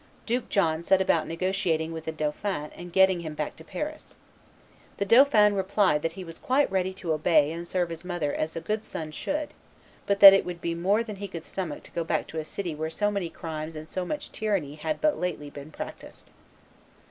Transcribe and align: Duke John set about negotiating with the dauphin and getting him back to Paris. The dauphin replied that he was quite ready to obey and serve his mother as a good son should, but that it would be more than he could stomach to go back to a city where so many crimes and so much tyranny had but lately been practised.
Duke 0.25 0.49
John 0.49 0.81
set 0.81 0.99
about 0.99 1.27
negotiating 1.27 1.91
with 1.91 2.05
the 2.05 2.11
dauphin 2.11 2.71
and 2.75 2.91
getting 2.91 3.19
him 3.19 3.35
back 3.35 3.55
to 3.57 3.63
Paris. 3.63 4.15
The 4.97 5.05
dauphin 5.05 5.53
replied 5.53 6.01
that 6.01 6.13
he 6.13 6.23
was 6.23 6.39
quite 6.39 6.71
ready 6.71 6.91
to 6.95 7.13
obey 7.13 7.51
and 7.51 7.67
serve 7.67 7.89
his 7.91 8.03
mother 8.03 8.33
as 8.33 8.55
a 8.55 8.61
good 8.61 8.83
son 8.83 9.11
should, 9.11 9.49
but 10.07 10.19
that 10.19 10.33
it 10.33 10.43
would 10.43 10.59
be 10.59 10.73
more 10.73 11.03
than 11.03 11.17
he 11.17 11.27
could 11.27 11.43
stomach 11.45 11.83
to 11.83 11.91
go 11.91 12.03
back 12.03 12.25
to 12.29 12.39
a 12.39 12.43
city 12.43 12.73
where 12.73 12.89
so 12.89 13.11
many 13.11 13.29
crimes 13.29 13.75
and 13.75 13.87
so 13.87 14.03
much 14.03 14.31
tyranny 14.31 14.73
had 14.73 15.01
but 15.01 15.19
lately 15.19 15.51
been 15.51 15.69
practised. 15.69 16.31